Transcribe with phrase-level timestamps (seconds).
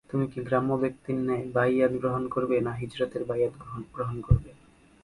[0.09, 3.53] তুমি কি গ্রাম্য ব্যক্তির ন্যায় বাইয়াত গ্রহণ করবে, না হিজরতের বাইয়াত
[3.93, 4.51] গ্রহণ করবে।